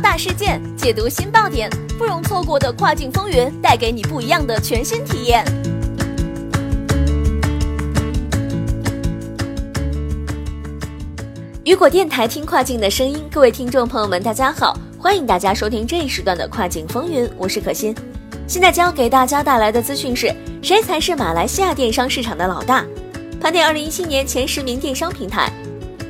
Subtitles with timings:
[0.00, 1.68] 大事件，解读新爆点，
[1.98, 5.44] 不容错过的跨境风云，带给你不一样的全新体验。
[11.64, 17.94] 雨果电台听跨境的声音，各位听众朋友们，大家好，欢迎大家收听这一时段的跨境风云，我是可心。
[18.46, 22.84] 现在将要给大家带来的资讯是：谁才是马来西亚电商市场的老大？
[23.40, 25.52] 盘点二零一七年前十名电商平台。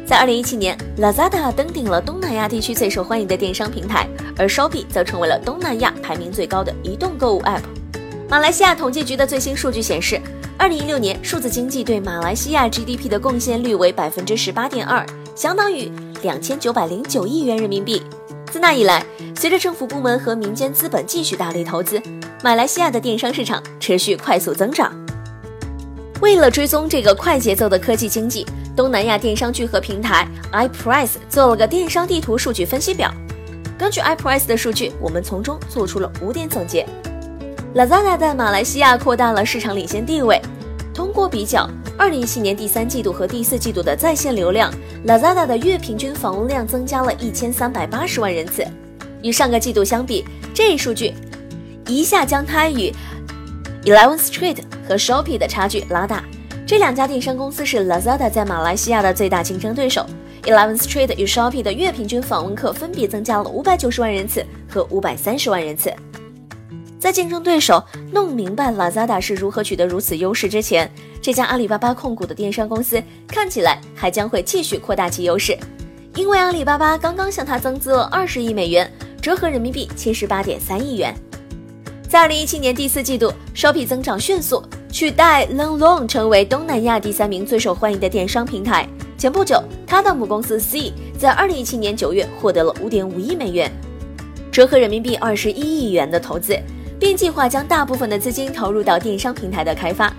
[0.09, 4.09] 在二零一七年，Lazada 登顶了东南亚地区最受欢迎的电商平台，
[4.39, 7.61] 而 Shopee 则成为了东南亚排名最高的移动购物 App。
[8.27, 10.19] 马来西亚统计局的最新数据显示，
[10.57, 15.05] 二零一六年数字经济对马来西亚 GDP 的贡献率为百分之十八点二，
[15.35, 18.03] 相当于两千九百零九亿元人民币。
[18.51, 19.05] 自那以来，
[19.37, 22.01] 随着政府部门和民间资本继续大力投资，
[22.43, 24.91] 马来西亚的电商市场持续快速增长。
[26.21, 33.13] 为了追踪这个快节奏的科技经济，东南亚电商聚合平台 iPrice 做了个电商地图数据分析表。
[33.79, 36.85] 根据 iPrice 的数据，我们从中做出了五点总结。
[37.75, 40.41] Lazada 在马来西亚扩大了市场领先地位。
[40.93, 44.73] 通过比较2017年第三季度和第四季度的在线流量
[45.07, 48.67] ，Lazada 的月平均访问量增加了一千三百八十万人次。
[49.23, 51.15] 与上个季度相比，这一数据
[51.87, 52.93] 一下将它与
[53.85, 54.57] Eleven Street
[54.89, 56.25] 和 Shopee 的差距拉大。
[56.67, 60.07] 这两家电商公司是 Lazada 在马来西亚的最大竞争对手。
[60.45, 65.93] Eleven Street 与 Shopee 的月平均访问客分别增加了五百九十万人次和五百三十万人次。
[66.99, 75.57] 在竞争对手弄明白 Lazada 是如何取得如此优势之前，这家阿里巴巴控股的电商公司看起来还将会继续扩大其优势，
[76.15, 78.91] 因为阿里巴巴刚刚向它增资了二十亿美元，
[79.23, 81.15] 折合人民币七十八点三亿元。
[82.09, 84.63] 在二零一七年第四季度，Shopee 增长迅速。
[84.91, 88.89] 取代 Longlong 成为东南亚第三名最受欢迎的电商平台。
[89.19, 93.71] 前不久，他的母公司 C 在二零一七年九月获得了五点五亿美元，
[94.51, 96.59] 折合人民币二十一亿元的投资，
[96.99, 100.13] 并计划将大部分的资金投入到电商平台的开发。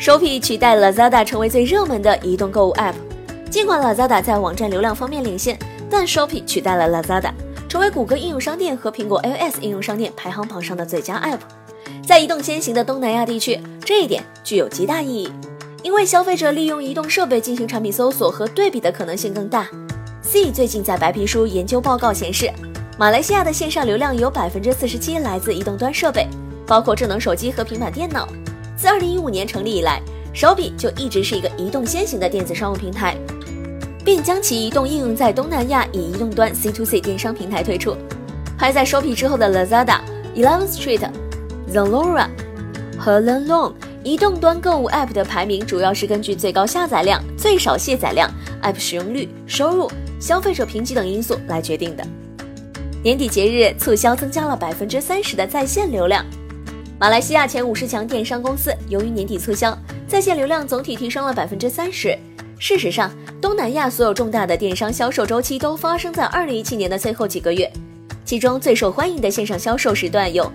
[0.00, 2.94] Shopee 取代 Lazada 成为最热门的移动购物 App。
[3.50, 5.58] 尽管 Lazada 在网站流量方面领先，
[5.90, 7.32] 但 Shopee 取代了 Lazada，
[7.68, 11.40] 成为谷歌应用商店和苹果 iOS 应用商店排行榜上的最佳 App。
[12.06, 15.32] 在移动先行的东南亚地区，这一点具有极大意义，
[15.82, 19.68] 因为消费者利用移动设备进行产品搜索和对比的可能性更大。
[20.22, 22.50] C 最近在白皮书研究报告显示，
[22.98, 26.26] 马来西亚的线上流量有百分之四十七来自移动端设备，
[26.66, 28.28] 包括智能手机和平板电脑。
[28.76, 33.16] 自二零一五年成立以来，手笔就一直是一个移动先行的电子商务平台，
[34.04, 37.96] 并将其移动应用在东南亚以移动端 C to C 电商平台推出。
[38.58, 40.00] 排在手笔之后的 Lazada、
[40.34, 41.08] Eleven Street。
[41.72, 42.28] Zalora
[42.98, 48.30] 和 l e n l o n 移动端购物 App 的排名主要是根据最高下载量、最少卸载量、
[48.62, 49.90] App 使用率、收入、
[50.20, 52.04] 消费者评级等因素来决定的。
[53.02, 56.24] 年底节日促销增加了百分之三十的在线流量。
[56.98, 59.76] 马来西亚前五十强电商公司由于年底促销，
[60.08, 62.18] 在线流量总体提升了百分之三十。
[62.58, 67.70] 事实上，东南亚所有重大的电商销售周期都发生在二零一七年的最后几个月，
[68.24, 70.50] 其中最受欢迎的线上销售时段有。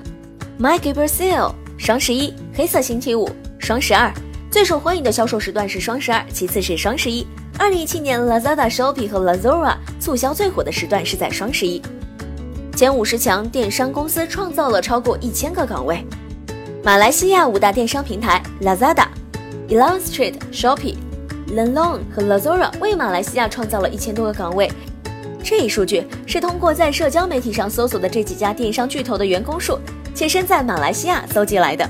[0.59, 3.27] My Gabriel Sale 双十一、黑色星期五、
[3.57, 4.13] 双十二，
[4.51, 7.25] 最受欢迎的销售时段是双十二，其次是双十一。
[7.57, 11.81] 二零一七年，Lazada、Shopee 和 Lazora 促销最火的时段是在双十一。
[12.75, 16.05] 前五十强电商公司创造了超过一千个岗位。
[16.83, 19.07] 马来西亚五大电商平台 Lazada、
[19.69, 20.97] Eleven Street、Shopee、
[21.49, 24.71] Longlong 和 Lazora 为马来西亚创造了一千多个岗位。
[25.43, 29.79] 这一数据是通过在社交媒体上搜索的这几家电商巨头的员工数。
[30.13, 31.89] 且身在马来西亚搜集来的。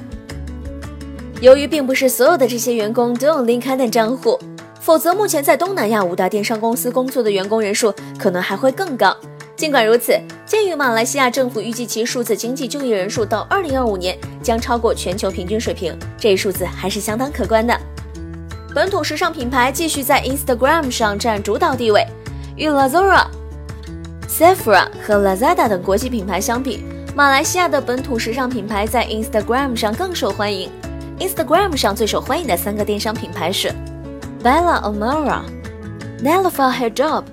[1.41, 4.39] 由于并不是所有的这些员工都用 LinkedIn 账户，
[4.79, 9.15] 否则目前在东南亚五大电商公司工作的员工人数可能还会更高。
[9.55, 17.77] 尽管如此，鉴于马来西亚政府预计其数字经济就业人数到2025年将超过全球平均水平，这一数字还是相当可观的。
[18.73, 22.05] 本土时尚品牌继续在 Instagram 上占主导地位，
[22.55, 23.25] 与 Lazora、
[24.27, 26.83] Sephora 和 Lazada 等国际品牌相比。
[27.15, 30.67] 马来西亚的本土时尚品牌在 Instagram 上更受欢迎。
[31.19, 33.71] Instagram 上最受欢迎的三个电商品牌是
[34.43, 35.43] Bella Amara、
[36.23, 37.23] Nalafa Hijab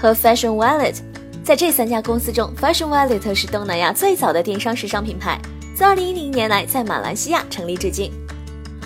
[0.00, 0.96] 和 Fashion Wallet。
[1.44, 5.38] 在这三家公司中，Fashion Wallet 是东南亚最早的电商时尚品牌，
[5.76, 8.10] 自2010年来在马来西亚成立至今。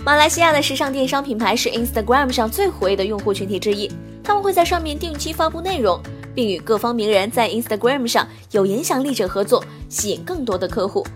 [0.05, 3.89] 马来西亚的时尚电商品牌是 Instagram 上最活跃的用户群体之一，
[4.25, 6.01] 他们会在上面定期发布内容。
[6.35, 11.07] 并与各方名人在 Instagram 上有影响力者合作，吸引更多的客户。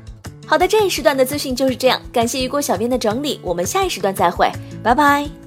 [0.46, 4.50] 好的，这一时段的资讯就是这样，感谢雨果小编的整理，我们下一时段再会，
[4.82, 5.45] 拜拜。